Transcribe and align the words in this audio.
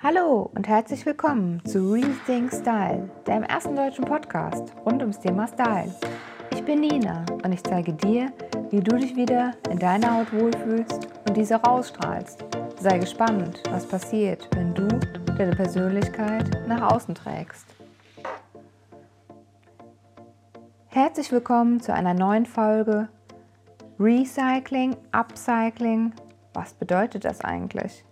Hallo 0.00 0.48
und 0.54 0.68
herzlich 0.68 1.04
willkommen 1.06 1.60
zu 1.64 1.92
Rethink 1.92 2.52
Style, 2.52 3.10
dem 3.26 3.42
ersten 3.42 3.74
deutschen 3.74 4.04
Podcast 4.04 4.72
rund 4.86 5.02
ums 5.02 5.18
Thema 5.18 5.48
Style. 5.48 5.92
Ich 6.52 6.64
bin 6.64 6.82
Nina 6.82 7.26
und 7.42 7.50
ich 7.50 7.64
zeige 7.64 7.92
dir, 7.94 8.32
wie 8.70 8.78
du 8.78 8.96
dich 8.96 9.16
wieder 9.16 9.54
in 9.68 9.80
deiner 9.80 10.14
Haut 10.14 10.32
wohlfühlst 10.32 11.08
und 11.26 11.36
diese 11.36 11.56
rausstrahlst. 11.56 12.44
Sei 12.78 12.98
gespannt, 12.98 13.60
was 13.72 13.88
passiert, 13.88 14.48
wenn 14.54 14.72
du 14.72 14.86
deine 15.36 15.56
Persönlichkeit 15.56 16.48
nach 16.68 16.92
außen 16.92 17.16
trägst. 17.16 17.66
Herzlich 20.86 21.32
willkommen 21.32 21.80
zu 21.80 21.92
einer 21.92 22.14
neuen 22.14 22.46
Folge 22.46 23.08
Recycling, 23.98 24.96
Upcycling. 25.10 26.12
Was 26.54 26.72
bedeutet 26.72 27.24
das 27.24 27.40
eigentlich? 27.40 28.04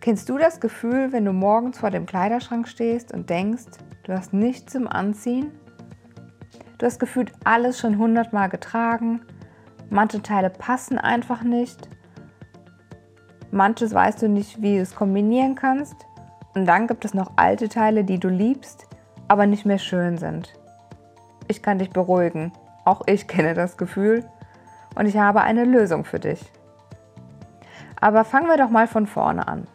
Kennst 0.00 0.30
du 0.30 0.38
das 0.38 0.60
Gefühl, 0.60 1.12
wenn 1.12 1.26
du 1.26 1.34
morgens 1.34 1.78
vor 1.78 1.90
dem 1.90 2.06
Kleiderschrank 2.06 2.66
stehst 2.68 3.12
und 3.12 3.28
denkst, 3.28 3.66
du 4.04 4.14
hast 4.14 4.32
nichts 4.32 4.72
zum 4.72 4.88
Anziehen? 4.88 5.52
Du 6.78 6.86
hast 6.86 6.98
gefühlt 6.98 7.32
alles 7.44 7.78
schon 7.78 7.98
hundertmal 7.98 8.48
getragen, 8.48 9.20
manche 9.90 10.22
Teile 10.22 10.48
passen 10.48 10.96
einfach 10.96 11.42
nicht, 11.42 11.90
manches 13.50 13.92
weißt 13.92 14.22
du 14.22 14.30
nicht, 14.30 14.62
wie 14.62 14.76
du 14.76 14.80
es 14.80 14.94
kombinieren 14.94 15.54
kannst 15.54 15.96
und 16.54 16.64
dann 16.64 16.86
gibt 16.86 17.04
es 17.04 17.12
noch 17.12 17.32
alte 17.36 17.68
Teile, 17.68 18.02
die 18.02 18.18
du 18.18 18.28
liebst, 18.28 18.86
aber 19.28 19.46
nicht 19.46 19.66
mehr 19.66 19.78
schön 19.78 20.16
sind. 20.16 20.54
Ich 21.46 21.62
kann 21.62 21.78
dich 21.78 21.90
beruhigen, 21.90 22.52
auch 22.86 23.02
ich 23.06 23.28
kenne 23.28 23.52
das 23.52 23.76
Gefühl 23.76 24.24
und 24.94 25.04
ich 25.04 25.18
habe 25.18 25.42
eine 25.42 25.64
Lösung 25.64 26.06
für 26.06 26.20
dich. 26.20 26.50
Aber 28.00 28.24
fangen 28.24 28.48
wir 28.48 28.56
doch 28.56 28.70
mal 28.70 28.86
von 28.86 29.06
vorne 29.06 29.46
an. 29.46 29.66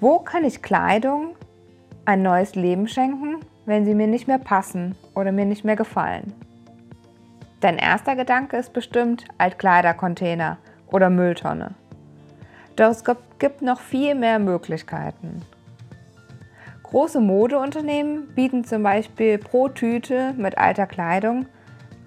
Wo 0.00 0.18
kann 0.18 0.44
ich 0.44 0.62
Kleidung 0.62 1.36
ein 2.06 2.22
neues 2.22 2.54
Leben 2.54 2.88
schenken, 2.88 3.36
wenn 3.66 3.84
sie 3.84 3.94
mir 3.94 4.06
nicht 4.06 4.28
mehr 4.28 4.38
passen 4.38 4.94
oder 5.14 5.30
mir 5.30 5.44
nicht 5.44 5.62
mehr 5.62 5.76
gefallen? 5.76 6.32
Dein 7.60 7.76
erster 7.76 8.16
Gedanke 8.16 8.56
ist 8.56 8.72
bestimmt 8.72 9.26
Altkleidercontainer 9.36 10.56
oder 10.90 11.10
Mülltonne. 11.10 11.74
Doch 12.76 12.88
es 12.88 13.04
gibt 13.38 13.60
noch 13.60 13.78
viel 13.78 14.14
mehr 14.14 14.38
Möglichkeiten. 14.38 15.42
Große 16.82 17.20
Modeunternehmen 17.20 18.34
bieten 18.34 18.64
zum 18.64 18.82
Beispiel 18.82 19.36
pro 19.36 19.68
Tüte 19.68 20.32
mit 20.32 20.56
alter 20.56 20.86
Kleidung 20.86 21.44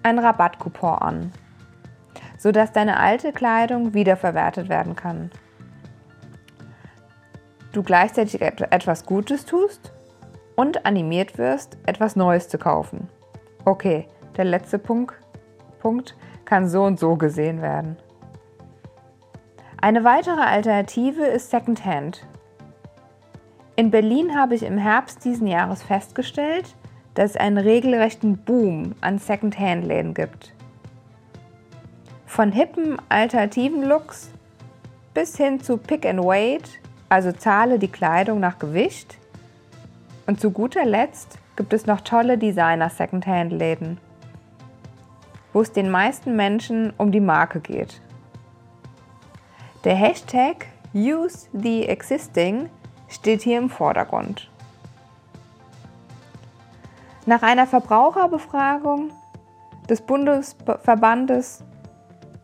einen 0.01 0.17
Rabattcoupon 0.17 0.97
an, 0.97 1.31
sodass 2.39 2.71
deine 2.71 2.99
alte 2.99 3.33
Kleidung 3.33 3.93
wiederverwertet 3.93 4.67
werden 4.67 4.95
kann 4.95 5.29
du 7.73 7.83
gleichzeitig 7.83 8.41
etwas 8.41 9.05
Gutes 9.05 9.45
tust 9.45 9.91
und 10.55 10.85
animiert 10.85 11.37
wirst, 11.37 11.77
etwas 11.85 12.15
Neues 12.15 12.47
zu 12.47 12.57
kaufen. 12.57 13.09
Okay, 13.65 14.07
der 14.37 14.45
letzte 14.45 14.79
Punkt, 14.79 15.15
Punkt 15.79 16.15
kann 16.45 16.69
so 16.69 16.83
und 16.83 16.99
so 16.99 17.15
gesehen 17.15 17.61
werden. 17.61 17.97
Eine 19.81 20.03
weitere 20.03 20.41
Alternative 20.41 21.25
ist 21.25 21.49
Secondhand. 21.49 22.25
In 23.75 23.91
Berlin 23.91 24.35
habe 24.35 24.55
ich 24.55 24.63
im 24.63 24.77
Herbst 24.77 25.25
diesen 25.25 25.47
Jahres 25.47 25.83
festgestellt, 25.83 26.75
dass 27.15 27.31
es 27.31 27.37
einen 27.37 27.57
regelrechten 27.57 28.37
Boom 28.37 28.95
an 29.01 29.17
Secondhand-Läden 29.17 30.13
gibt. 30.13 30.53
Von 32.25 32.51
hippen 32.51 32.97
alternativen 33.09 33.83
Looks 33.83 34.31
bis 35.13 35.37
hin 35.37 35.59
zu 35.59 35.77
Pick 35.77 36.05
and 36.05 36.23
Wait 36.23 36.79
also 37.13 37.31
zahle 37.31 37.77
die 37.77 37.91
Kleidung 37.91 38.39
nach 38.39 38.57
Gewicht. 38.57 39.19
Und 40.25 40.41
zu 40.41 40.49
guter 40.49 40.83
Letzt 40.83 41.37
gibt 41.55 41.71
es 41.71 41.85
noch 41.85 42.01
tolle 42.01 42.39
Designer-Secondhand-Läden, 42.39 43.99
wo 45.53 45.61
es 45.61 45.71
den 45.71 45.91
meisten 45.91 46.35
Menschen 46.35 46.91
um 46.97 47.11
die 47.11 47.19
Marke 47.19 47.59
geht. 47.59 48.01
Der 49.83 49.93
Hashtag 49.93 50.65
Use 50.95 51.47
the 51.53 51.85
Existing 51.85 52.71
steht 53.07 53.43
hier 53.43 53.59
im 53.59 53.69
Vordergrund. 53.69 54.49
Nach 57.27 57.43
einer 57.43 57.67
Verbraucherbefragung 57.67 59.11
des 59.87 60.01
Bundesverbandes 60.01 61.63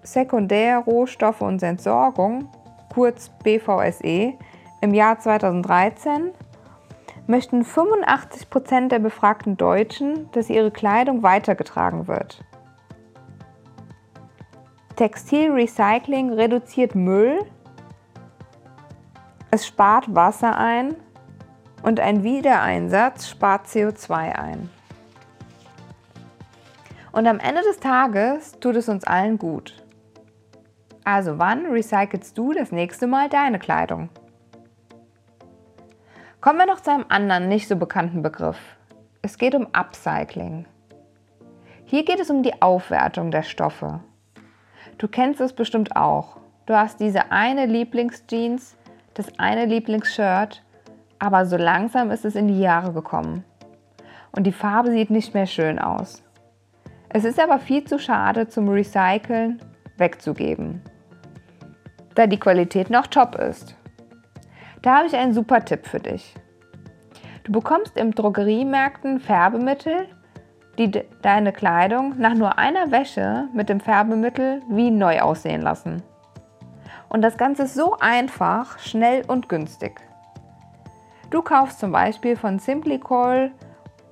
Sekundär, 0.04 0.78
Rohstoffe 0.78 1.42
und 1.42 1.64
Entsorgung, 1.64 2.48
kurz 2.94 3.30
BVSE, 3.44 4.36
im 4.82 4.94
Jahr 4.94 5.20
2013 5.20 6.32
möchten 7.28 7.64
85 7.64 8.50
Prozent 8.50 8.92
der 8.92 9.00
befragten 9.00 9.58
Deutschen, 9.58 10.32
dass 10.32 10.50
ihre 10.50 10.72
Kleidung 10.72 11.22
weitergetragen 11.22 12.08
wird. 12.08 12.44
Textilrecycling 14.96 16.34
reduziert 16.34 16.96
Müll, 16.96 17.46
es 19.52 19.66
spart 19.66 20.14
Wasser 20.14 20.58
ein 20.58 20.96
und 21.84 22.00
ein 22.00 22.24
Wiedereinsatz 22.24 23.30
spart 23.30 23.68
CO2 23.68 24.12
ein. 24.12 24.70
Und 27.12 27.28
am 27.28 27.40
Ende 27.40 27.62
des 27.62 27.80
Tages 27.80 28.60
tut 28.60 28.76
es 28.76 28.90
uns 28.90 29.04
allen 29.06 29.38
gut. 29.38 29.84
Also 31.04 31.40
wann 31.40 31.66
recycelst 31.66 32.38
du 32.38 32.54
das 32.54 32.72
nächste 32.72 33.08
Mal 33.08 33.30
deine 33.30 33.58
Kleidung? 33.58 34.10
Kommen 36.42 36.58
wir 36.58 36.68
noch 36.68 36.80
zu 36.80 36.92
einem 36.92 37.04
anderen, 37.10 37.50
nicht 37.50 37.68
so 37.68 37.76
bekannten 37.76 38.22
Begriff. 38.22 38.78
Es 39.22 39.38
geht 39.38 39.56
um 39.56 39.68
Upcycling. 39.74 40.66
Hier 41.84 42.06
geht 42.06 42.22
es 42.22 42.30
um 42.30 42.44
die 42.44 42.62
Aufwertung 42.62 43.30
der 43.30 43.44
Stoffe. 43.44 44.00
Du 44.98 45.10
kennst 45.10 45.42
es 45.42 45.52
bestimmt 45.52 45.98
auch. 45.98 46.38
Du 46.66 46.78
hast 46.78 47.02
diese 47.02 47.34
eine 47.34 47.66
Lieblingsjeans, 47.66 48.78
das 49.16 49.38
eine 49.38 49.66
Lieblingsshirt, 49.66 50.64
aber 51.20 51.46
so 51.46 51.58
langsam 51.58 52.10
ist 52.10 52.24
es 52.24 52.36
in 52.36 52.48
die 52.48 52.62
Jahre 52.62 52.94
gekommen. 52.94 53.44
Und 54.32 54.44
die 54.44 54.54
Farbe 54.54 54.92
sieht 54.92 55.10
nicht 55.10 55.34
mehr 55.34 55.46
schön 55.46 55.78
aus. 55.78 56.24
Es 57.10 57.26
ist 57.26 57.38
aber 57.38 57.60
viel 57.60 57.84
zu 57.84 58.00
schade 58.00 58.48
zum 58.48 58.70
Recyceln 58.70 59.60
wegzugeben, 59.98 60.82
da 62.16 62.28
die 62.28 62.40
Qualität 62.40 62.90
noch 62.90 63.08
top 63.08 63.36
ist. 63.36 63.76
Da 64.82 64.98
habe 64.98 65.08
ich 65.08 65.16
einen 65.16 65.34
super 65.34 65.64
Tipp 65.66 65.86
für 65.86 66.00
dich. 66.00 66.34
Du 67.44 67.52
bekommst 67.52 67.98
im 67.98 68.16
Drogeriemärkten 68.16 69.20
Färbemittel, 69.20 70.08
die 70.78 70.92
deine 71.22 71.52
Kleidung 71.52 72.18
nach 72.18 72.34
nur 72.34 72.58
einer 72.58 72.92
Wäsche 72.92 73.50
mit 73.54 73.68
dem 73.68 73.82
Färbemittel 73.82 74.62
wie 74.70 74.92
neu 74.92 75.20
aussehen 75.20 75.62
lassen. 75.62 76.02
Und 77.10 77.22
das 77.22 77.38
Ganze 77.38 77.64
ist 77.64 77.76
so 77.76 77.98
einfach, 78.00 78.80
schnell 78.80 79.24
und 79.28 79.50
günstig. 79.50 80.00
Du 81.30 81.42
kaufst 81.42 81.80
zum 81.80 81.92
Beispiel 81.92 82.38
von 82.38 82.60
Simply 82.60 83.00
Call 83.00 83.52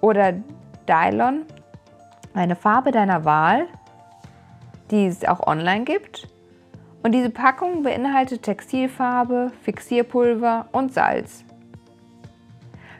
oder 0.02 0.34
Dylon 0.88 1.46
eine 2.34 2.56
Farbe 2.56 2.92
deiner 2.92 3.24
Wahl, 3.24 3.68
die 4.92 5.06
es 5.06 5.24
auch 5.26 5.46
online 5.48 5.86
gibt 5.86 6.28
und 7.08 7.14
diese 7.14 7.30
Packung 7.30 7.84
beinhaltet 7.84 8.44
Textilfarbe, 8.44 9.54
Fixierpulver 9.62 10.68
und 10.74 10.94
Salz. 10.94 11.46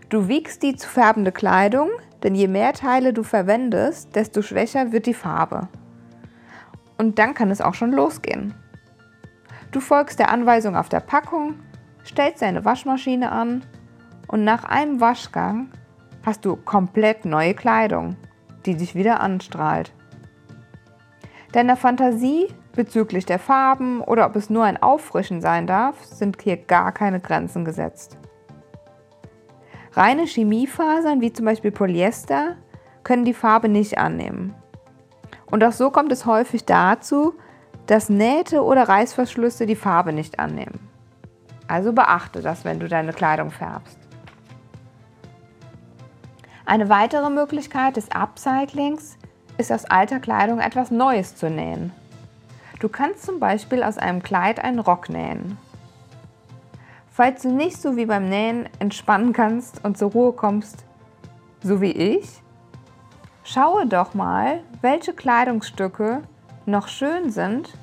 Du 0.08 0.30
wiegst 0.30 0.64
die 0.64 0.78
zu 0.78 0.88
färbende 0.88 1.34
Kleidung, 1.34 1.90
denn 2.24 2.34
je 2.34 2.48
mehr 2.48 2.72
Teile 2.72 3.12
du 3.12 3.24
verwendest, 3.24 4.16
desto 4.16 4.42
schwächer 4.42 4.94
wird 4.94 5.08
die 5.08 5.14
Farbe. 5.14 5.68
Und 6.98 7.20
dann 7.20 7.34
kann 7.34 7.52
es 7.52 7.60
auch 7.60 7.74
schon 7.74 7.92
losgehen. 7.92 8.54
Du 9.74 9.82
folgst 9.82 10.20
der 10.20 10.32
Anweisung 10.32 10.78
auf 10.78 10.88
der 10.88 11.02
Packung, 11.02 11.56
stellst 12.06 12.42
deine 12.42 12.64
Waschmaschine 12.64 13.30
an 13.30 13.66
und 14.30 14.46
nach 14.46 14.64
einem 14.64 15.02
Waschgang 15.02 15.70
hast 16.26 16.46
du 16.46 16.56
komplett 16.56 17.26
neue 17.26 17.54
Kleidung, 17.54 18.16
die 18.66 18.78
dich 18.78 18.96
wieder 18.96 19.20
anstrahlt. 19.20 19.92
Deiner 21.52 21.78
Fantasie 21.78 22.48
Bezüglich 22.78 23.26
der 23.26 23.40
Farben 23.40 24.02
oder 24.02 24.28
ob 24.28 24.36
es 24.36 24.52
nur 24.52 24.64
ein 24.64 24.80
Auffrischen 24.80 25.42
sein 25.42 25.66
darf, 25.66 26.06
sind 26.06 26.40
hier 26.40 26.58
gar 26.58 26.92
keine 26.92 27.20
Grenzen 27.20 27.66
gesetzt. 27.66 28.20
Reine 29.94 30.28
Chemiefasern 30.28 31.20
wie 31.20 31.34
zum 31.34 31.46
Beispiel 31.46 31.72
Polyester 31.72 32.56
können 33.04 33.26
die 33.26 33.34
Farbe 33.34 33.68
nicht 33.68 33.98
annehmen. 33.98 34.54
Und 35.50 35.64
auch 35.64 35.72
so 35.72 35.90
kommt 35.90 36.12
es 36.12 36.28
häufig 36.28 36.66
dazu, 36.66 37.34
dass 37.88 38.10
Nähte 38.10 38.64
oder 38.64 38.88
Reißverschlüsse 38.88 39.66
die 39.66 39.76
Farbe 39.76 40.14
nicht 40.14 40.38
annehmen. 40.38 40.88
Also 41.68 41.94
beachte 41.94 42.44
das, 42.44 42.64
wenn 42.64 42.80
du 42.80 42.88
deine 42.88 43.12
Kleidung 43.12 43.50
färbst. 43.50 43.98
Eine 46.68 46.90
weitere 46.90 47.32
Möglichkeit 47.32 47.98
des 47.98 48.12
Upcyclings 48.12 49.18
ist 49.58 49.72
aus 49.72 49.86
alter 49.86 50.20
Kleidung 50.20 50.60
etwas 50.60 50.92
Neues 50.92 51.36
zu 51.36 51.50
nähen. 51.50 51.92
Du 52.80 52.90
kannst 52.90 53.24
zum 53.24 53.40
Beispiel 53.40 53.84
aus 53.84 53.98
einem 53.98 54.22
Kleid 54.22 54.64
einen 54.64 54.80
Rock 54.80 55.10
nähen. 55.10 55.58
Falls 57.10 57.42
du 57.42 57.50
nicht 57.50 57.82
so 57.82 57.96
wie 57.96 58.06
beim 58.06 58.30
Nähen 58.30 58.70
entspannen 58.78 59.34
kannst 59.34 59.84
und 59.84 59.98
zur 59.98 60.12
Ruhe 60.12 60.34
kommst, 60.34 60.86
so 61.64 61.82
wie 61.82 61.92
ich, 61.92 62.44
schaue 63.44 63.88
doch 63.88 64.14
mal, 64.14 64.62
welche 64.82 65.14
Kleidungsstücke 65.14 66.22
noch 66.68 66.88
schön 66.88 67.32
sind, 67.32 67.74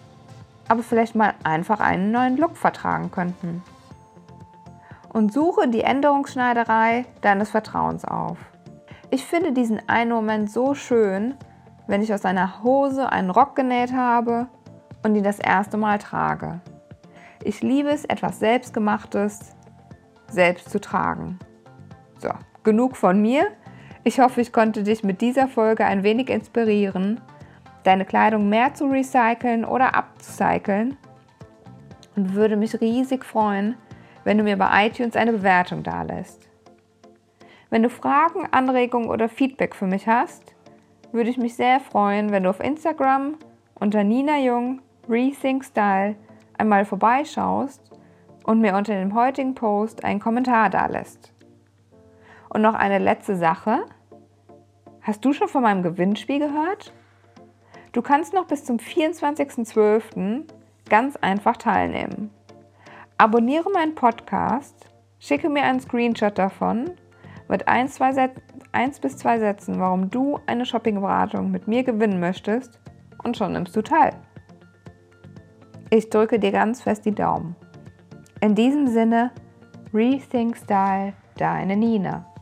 aber 0.69 0.85
vielleicht 0.85 1.17
mal 1.17 1.35
einfach 1.43 1.81
einen 1.81 2.13
neuen 2.13 2.37
Look 2.37 2.57
vertragen 2.57 3.11
könnten. 3.11 3.65
Und 5.13 5.33
suche 5.33 5.67
die 5.69 5.83
Änderungsschneiderei 5.83 7.05
deines 7.21 7.51
Vertrauens 7.51 8.05
auf. 8.05 8.39
Ich 9.11 9.25
finde 9.25 9.53
diesen 9.53 9.89
einen 9.89 10.11
Moment 10.11 10.51
so 10.51 10.75
schön, 10.75 11.35
wenn 11.87 12.03
ich 12.03 12.13
aus 12.13 12.25
einer 12.25 12.63
Hose 12.63 13.11
einen 13.11 13.31
Rock 13.31 13.57
genäht 13.57 13.93
habe 13.93 14.49
und 15.03 15.15
ihn 15.15 15.25
das 15.25 15.39
erste 15.39 15.77
Mal 15.77 15.99
trage. 15.99 16.61
Ich 17.43 17.63
liebe 17.63 17.91
es, 17.91 18.05
etwas 18.05 18.39
Selbstgemachtes 18.39 19.55
selbst 20.31 20.71
zu 20.71 20.81
tragen. 20.81 21.39
So, 22.19 22.31
genug 22.63 22.97
von 22.97 23.21
mir. 23.21 23.47
Ich 24.03 24.21
hoffe, 24.21 24.41
ich 24.41 24.53
konnte 24.53 24.83
dich 24.83 25.05
mit 25.05 25.21
dieser 25.21 25.49
Folge 25.49 25.85
ein 25.85 26.03
wenig 26.03 26.31
inspirieren, 26.31 27.21
deine 27.85 28.05
Kleidung 28.05 28.49
mehr 28.49 28.75
zu 28.75 28.87
recyceln 28.87 29.65
oder 29.65 29.95
abzucyceln 29.95 30.97
und 32.17 32.35
würde 32.35 32.57
mich 32.57 32.81
riesig 32.81 33.25
freuen, 33.25 33.77
wenn 34.25 34.39
du 34.39 34.45
mir 34.45 34.57
bei 34.57 34.87
iTunes 34.87 35.17
eine 35.17 35.33
Bewertung 35.33 35.83
dalässt. 35.83 36.49
Wenn 37.71 37.83
du 37.83 37.91
Fragen, 37.91 38.47
Anregungen 38.51 39.09
oder 39.09 39.29
Feedback 39.29 39.75
für 39.75 39.87
mich 39.87 40.07
hast, 40.07 40.54
würde 41.15 41.31
ich 41.31 41.39
mich 41.39 41.55
sehr 41.55 41.79
freuen, 41.79 42.33
wenn 42.33 42.43
du 42.43 42.51
auf 42.51 42.61
Instagram 42.61 43.37
unter 43.75 44.03
Nina 44.03 44.39
Jung 44.39 44.83
Rethink 45.09 45.65
Style 45.65 46.17
einmal 46.59 46.85
vorbeischaust 46.85 47.81
und 48.43 48.61
mir 48.61 48.75
unter 48.75 48.95
dem 48.95 49.15
heutigen 49.15 49.55
Post 49.55 50.05
einen 50.05 50.19
Kommentar 50.19 50.71
dalässt. 50.71 51.33
Und 52.49 52.63
noch 52.63 52.75
eine 52.75 52.99
letzte 52.99 53.37
Sache. 53.37 53.85
Hast 55.03 55.25
du 55.25 55.33
schon 55.33 55.49
von 55.49 55.63
meinem 55.63 55.83
Gewinnspiel 55.83 56.41
gehört? 56.41 56.93
Du 57.93 58.03
kannst 58.03 58.35
noch 58.35 58.47
bis 58.47 58.65
zum 58.65 58.79
24.12. 58.79 60.43
ganz 60.89 61.17
einfach 61.17 61.57
teilnehmen. 61.57 62.31
Abonniere 63.19 63.71
meinen 63.71 63.95
Podcast, 63.95 64.91
schicke 65.21 65.49
mir 65.49 65.63
einen 65.63 65.81
Screenshot 65.81 66.37
davon 66.37 66.91
mit 67.49 67.69
ein, 67.69 67.89
zwei 67.89 68.13
eins 68.75 69.01
bis 69.01 69.17
zwei 69.17 69.39
Sätzen, 69.39 69.79
warum 69.79 70.11
du 70.11 70.39
eine 70.47 70.67
Shoppingberatung 70.67 71.51
mit 71.51 71.69
mir 71.69 71.85
gewinnen 71.85 72.21
möchtest 72.21 72.81
und 73.23 73.37
schon 73.37 73.53
nimmst 73.53 73.75
du 73.77 73.83
teil. 73.83 74.13
Ich 75.91 76.11
drücke 76.11 76.39
dir 76.39 76.53
ganz 76.53 76.83
fest 76.83 77.07
die 77.07 77.15
Daumen. 77.15 77.55
In 78.41 78.55
diesem 78.55 78.89
Sinne, 78.89 79.31
Rethink 79.93 80.57
Style, 80.57 81.13
deine 81.37 81.77
Nina. 81.77 82.34